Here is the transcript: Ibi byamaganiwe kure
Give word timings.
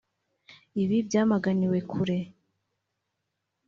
Ibi 0.83 0.97
byamaganiwe 1.07 1.77
kure 1.91 2.17